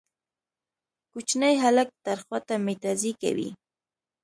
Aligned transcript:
کوچنی 1.11 1.55
هلک 1.63 1.89
تر 2.05 2.17
خوټه 2.25 2.55
ميتيازې 2.65 3.11
کوي 3.21 3.49